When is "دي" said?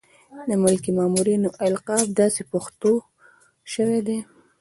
4.07-4.17